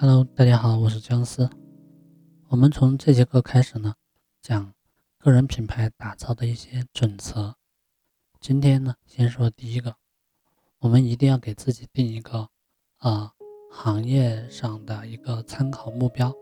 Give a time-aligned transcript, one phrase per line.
[0.00, 1.50] Hello，大家好，我是姜思。
[2.46, 3.92] 我们从这节课开始呢，
[4.40, 4.72] 讲
[5.18, 7.56] 个人品牌打造的一些准则。
[8.38, 9.96] 今天呢，先说第一个，
[10.78, 12.48] 我们一定要给自己定一个
[12.98, 13.32] 啊
[13.72, 16.32] 行业上的一个参考目标。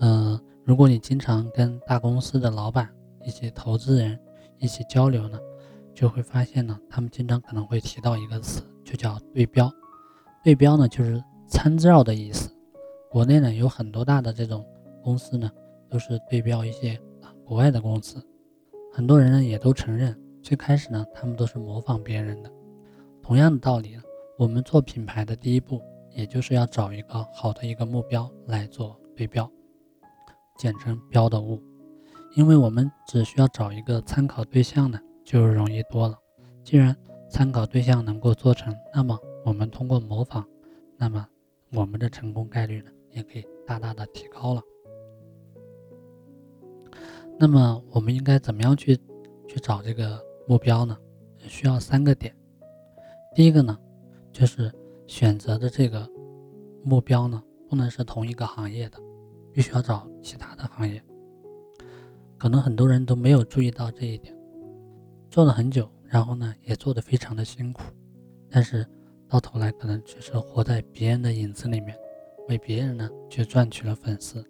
[0.00, 2.90] 嗯，如果你经常跟大公司的老板
[3.26, 4.18] 以及投资人
[4.58, 5.38] 一起交流呢，
[5.94, 9.70] 就会发现呢，他们经常可能会提到一个词，就叫对标。
[10.42, 12.50] 对标呢，就是参照的意思。
[13.12, 14.66] 国内呢有很多大的这种
[15.02, 15.50] 公司呢，
[15.86, 18.26] 都是对标一些啊国外的公司，
[18.90, 22.50] 很多人呢也都承认，最开始呢他们都是模仿别人的。
[23.20, 23.98] 同样的道理，
[24.38, 25.78] 我们做品牌的第一步，
[26.12, 29.46] 也就是要找一个好的一个目标来做对标，
[30.56, 31.62] 简称标的物。
[32.34, 36.16] 因为我们只需要找一个参考对象呢，就容易多了。
[36.64, 36.96] 既然
[37.28, 40.48] 参考对象能够做成，那么我们通过模仿，
[40.96, 41.28] 那么
[41.74, 42.90] 我们的成功概率呢？
[43.12, 44.62] 也可以大大的提高了。
[47.38, 48.96] 那么我们应该怎么样去
[49.48, 50.96] 去找这个目标呢？
[51.38, 52.34] 需要三个点。
[53.34, 53.76] 第一个呢，
[54.32, 54.70] 就是
[55.06, 56.08] 选择的这个
[56.84, 58.98] 目标呢，不能是同一个行业的，
[59.52, 61.02] 必须要找其他的行业。
[62.38, 64.36] 可能很多人都没有注意到这一点，
[65.30, 67.82] 做了很久，然后呢，也做得非常的辛苦，
[68.48, 68.86] 但是
[69.28, 71.96] 到头来可能只是活在别人的影子里面。
[72.48, 74.44] 为别人呢去赚取了粉丝，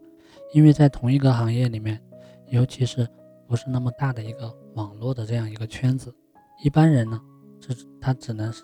[0.52, 2.02] 因为在同一个行业里面，
[2.48, 3.08] 尤其是
[3.46, 6.14] 不是那么大的一个网络的这样一个圈子，
[6.62, 7.20] 一般人呢，
[7.60, 8.62] 这他只能是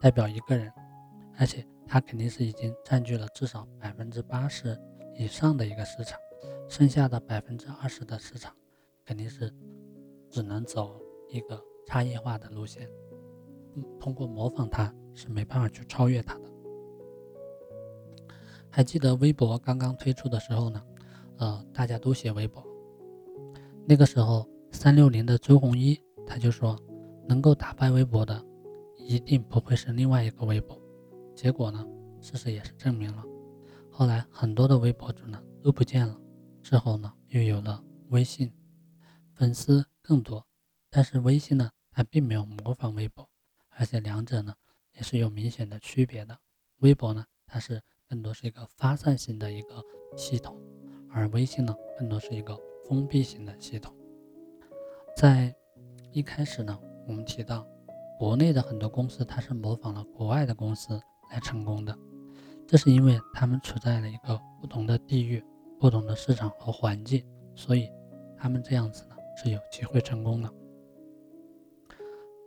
[0.00, 0.72] 代表一个人，
[1.38, 4.78] 而且他肯定是已经占据了至少百分之八十
[5.16, 6.18] 以上的一个市场，
[6.68, 8.54] 剩下的百分之二十的市场，
[9.04, 9.52] 肯定是
[10.30, 12.88] 只能走一个差异化的路线，
[13.98, 16.49] 通过模仿他是没办法去超越他的。
[18.70, 20.80] 还记得微博刚刚推出的时候呢，
[21.38, 22.64] 呃，大家都写微博。
[23.84, 26.78] 那个时候，三六零的周鸿祎他就说，
[27.28, 28.40] 能够打败微博的，
[28.96, 30.80] 一定不会是另外一个微博。
[31.34, 31.84] 结果呢，
[32.20, 33.24] 事实也是证明了。
[33.90, 36.16] 后来很多的微博主呢都不见了，
[36.62, 38.52] 之后呢又有了微信，
[39.34, 40.46] 粉丝更多。
[40.88, 43.28] 但是微信呢，它并没有模仿微博，
[43.70, 44.54] 而且两者呢
[44.92, 46.38] 也是有明显的区别的。
[46.78, 47.82] 微博呢，它是。
[48.10, 49.80] 更多是一个发散型的一个
[50.16, 50.60] 系统，
[51.08, 53.94] 而微信呢，更多是一个封闭型的系统。
[55.16, 55.54] 在
[56.10, 56.76] 一开始呢，
[57.06, 57.64] 我们提到
[58.18, 61.00] 国内的很多公司，它是模仿了国外的公司
[61.30, 61.96] 来成功的，
[62.66, 65.40] 这是因为他们处在了一个不同的地域、
[65.78, 67.88] 不同的市场和环境，所以
[68.36, 70.52] 他们这样子呢是有机会成功的。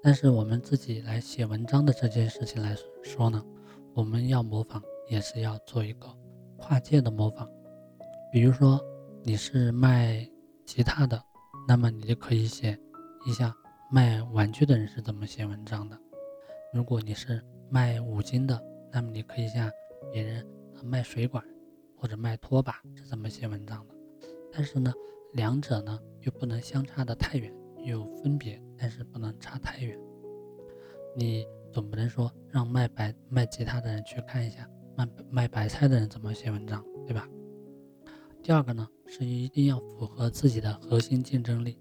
[0.01, 3.41] 但是我们自己来写文章的这件事情来说呢，
[3.93, 4.83] 我们要模仿。
[5.07, 6.07] 也是要做一个
[6.57, 7.47] 跨界的模仿，
[8.31, 8.79] 比如说
[9.21, 10.27] 你是卖
[10.65, 11.21] 吉他的，
[11.67, 12.77] 那么你就可以写
[13.25, 13.53] 一下
[13.91, 15.97] 卖玩具的人是怎么写文章的；
[16.73, 18.59] 如果你是卖五金的，
[18.91, 19.69] 那么你可以像
[20.11, 20.45] 别人
[20.83, 21.43] 卖水管
[21.95, 23.95] 或者卖拖把是怎么写文章的。
[24.51, 24.93] 但是呢，
[25.33, 27.53] 两者呢又不能相差的太远，
[27.83, 29.99] 有分别，但是不能差太远。
[31.15, 34.69] 你总不能说让卖白卖吉他的人去看一下。
[34.95, 37.27] 卖卖白菜的人怎么写文章，对吧？
[38.41, 41.77] 第二个呢，是一定要符合自己的核心竞争力。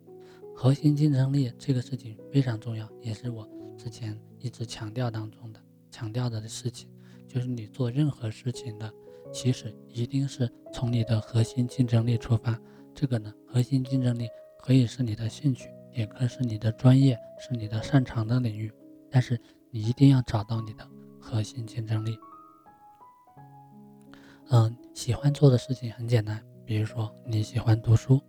[0.55, 6.89] 核心竞争力这个事情非常重要，也是我之前一直强调当中的强调的事情，
[7.27, 8.93] 就是你做任何事情的，
[9.33, 12.61] 其实一定是从你的核心竞争力出发。
[12.95, 14.29] 这个呢，核心竞争力
[14.61, 18.71] 可以是你的兴趣，也可以是你的专业，是你的擅长的领域，
[19.11, 19.41] 但是
[19.71, 20.87] 你一定要找到你的
[21.19, 22.17] 核心竞争力。
[24.51, 28.21] 嗯，喜欢做的事情很简单，比如说你喜欢读书，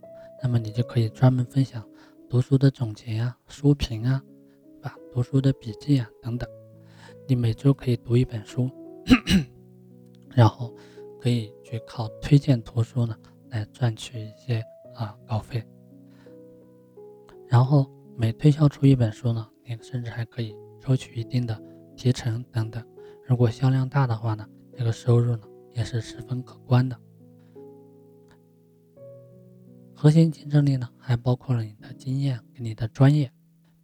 [0.42, 1.86] 那么你就可以专门分享
[2.30, 4.22] 读书的总结啊、书评啊，
[4.80, 4.94] 吧？
[5.12, 6.48] 读书的笔记啊等等。
[7.26, 8.70] 你每周可以读一本书，
[10.34, 10.74] 然后
[11.20, 13.16] 可以去靠推荐图书呢
[13.50, 14.62] 来赚取一些
[14.94, 15.62] 啊稿费。
[17.48, 21.60] 然后每推销出一本书呢，你甚至还可以收取一定的
[21.96, 22.82] 提成等等。
[23.26, 24.46] 如果销量大的话呢，
[24.76, 25.42] 这个收入呢。
[25.74, 26.98] 也是十分可观的。
[29.94, 33.30] 核心竞争力呢，还包括了你的经验跟你的专业。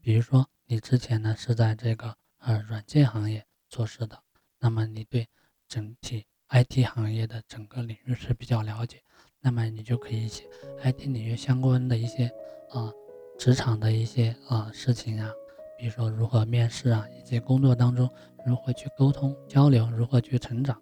[0.01, 4.19] 比如说，你之前呢是在这个呃软件行业做事的，
[4.59, 5.29] 那么你对
[5.69, 9.03] 整体 IT 行业的整个领域是比较了解，
[9.41, 10.45] 那么你就可以写
[10.83, 12.27] IT 领域相关的一些
[12.71, 12.93] 啊
[13.39, 15.31] 职场的一些啊事情啊，
[15.79, 18.11] 比如说如何面试啊，以及工作当中
[18.45, 20.79] 如何去沟通交流，如何去成长。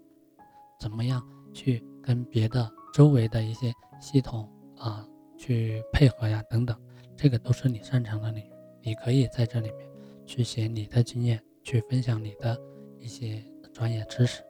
[0.78, 1.22] 怎么样
[1.52, 6.76] 去跟别的周围的一些系统啊去配合呀等等，
[7.16, 8.50] 这个都是你擅长的领域，
[8.82, 9.88] 你可以在这里面
[10.24, 12.56] 去写你的经验，去分享你的
[12.98, 14.42] 一些专业知识。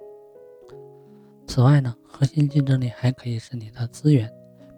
[1.46, 4.30] 此外呢，核心竞争力还可以是你的资源，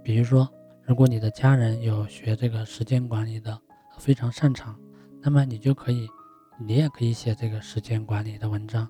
[0.04, 0.48] 比如说，
[0.84, 3.60] 如果你的家人有学这个时间管理的，
[3.98, 4.78] 非常擅长，
[5.20, 6.08] 那么你就可以，
[6.60, 8.88] 你也可以写这个时间管理的文章。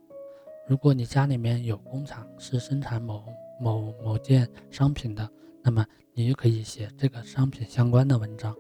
[0.71, 3.25] 如果你家里面有工厂是生产某
[3.59, 5.29] 某某件商品的，
[5.65, 8.55] 那么你就可以写这个商品相关的文章。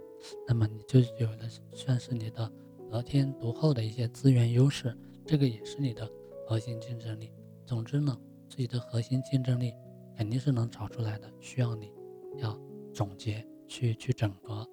[0.48, 2.50] 那么你就有了算是你的
[2.90, 4.92] 得天独厚的一些资源优势，
[5.24, 6.10] 这个也是你的
[6.48, 7.30] 核心竞争力。
[7.64, 8.18] 总之呢，
[8.48, 9.72] 自己的核心竞争力
[10.16, 11.92] 肯定是能找出来的，需要你
[12.38, 12.58] 要
[12.92, 14.68] 总结去去整合。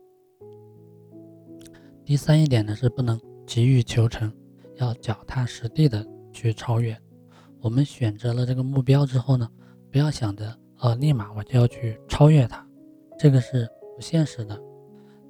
[2.04, 4.34] 第三一点呢是不能急于求成，
[4.78, 6.04] 要脚踏实地的
[6.34, 7.00] 去超越。
[7.60, 9.50] 我们选择了这个目标之后呢，
[9.92, 12.66] 不要想着呃立马我就要去超越它，
[13.18, 14.60] 这个是不现实的。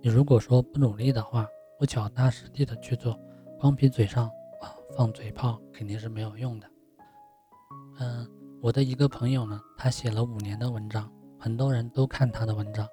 [0.01, 1.47] 你如果说不努力的话，
[1.79, 3.19] 不脚踏实地的去做，
[3.59, 4.25] 光凭嘴上
[4.61, 6.67] 啊放嘴炮肯定是没有用的。
[7.99, 8.29] 嗯，
[8.61, 12.87] 我的一个朋友呢，他写了五年的文章，很多人都看他的文章，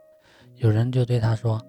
[0.56, 1.60] 有人就对他说，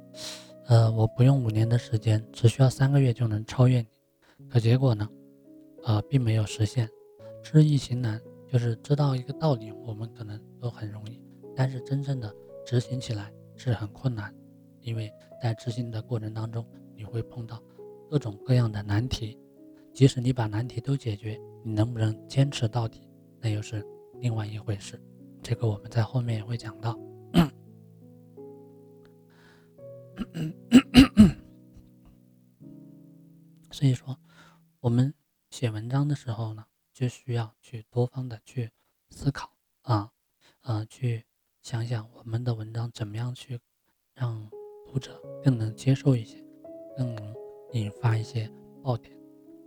[0.67, 3.87] 呃我不用五年的时间，只需要三个月就能超越你。
[4.49, 5.09] 可结果呢，
[5.83, 6.87] 呃并没有实现。
[7.45, 11.21] 知易行难，就是知道一个道理，我们可能都很容易，
[11.55, 14.33] 但是真正的执行起来是很困难，
[14.81, 17.61] 因为在执行的过程当中，你会碰到
[18.09, 19.39] 各种各样的难题，
[19.93, 23.07] 即使你把难题都解决，你能不能坚持到底，
[23.39, 23.85] 那又是
[24.19, 24.99] 另外一回事。
[25.43, 26.99] 这个我们在后面也会讲到。
[33.69, 34.17] 所以说，
[34.79, 35.13] 我们
[35.51, 36.65] 写文章的时候呢。
[36.95, 38.71] 就需要去多方的去
[39.09, 39.51] 思考
[39.81, 40.09] 啊，
[40.61, 41.25] 呃，去
[41.61, 43.59] 想想我们的文章怎么样去
[44.13, 44.49] 让
[44.87, 46.41] 读者更能接受一些，
[46.95, 47.35] 更能
[47.73, 48.49] 引发一些
[48.81, 49.13] 爆点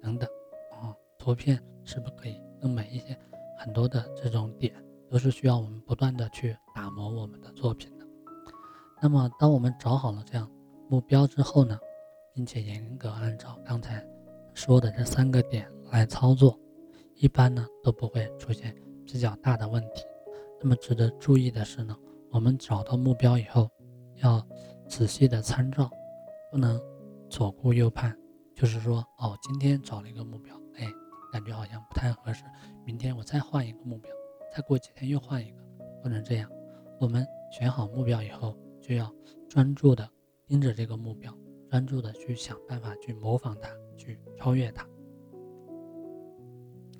[0.01, 0.27] 等等
[0.73, 3.15] 啊，图片是不是可以更美一些？
[3.59, 8.07] 很多的这种点都是需要我们不断的去打磨我们的作品的。
[9.03, 10.51] 那么，当我们找好了这样
[10.89, 11.79] 目标之后呢，
[12.33, 14.03] 并且严格按照刚才
[14.55, 16.59] 说的这三个点来操作。
[17.19, 18.75] 一般呢都不会出现
[19.05, 20.05] 比较大的问题。
[20.61, 21.97] 那么值得注意的是呢，
[22.31, 23.69] 我们找到目标以后，
[24.23, 24.45] 要
[24.89, 25.91] 仔细的参照，
[26.51, 26.81] 不能
[27.29, 28.17] 左顾右盼。
[28.55, 30.85] 就是说，哦，今天找了一个目标，哎，
[31.33, 32.43] 感觉好像不太合适，
[32.85, 34.11] 明天我再换一个目标，
[34.53, 35.59] 再过几天又换一个，
[36.03, 36.51] 不能这样。
[36.99, 39.13] 我们选好目标以后，就要
[39.49, 40.09] 专注的
[40.45, 41.33] 盯着这个目标，
[41.71, 44.85] 专注的去想办法去模仿它，去超越它。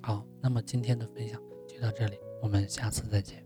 [0.09, 3.45] 好，那么今天的分享就到这里，我们下次再见。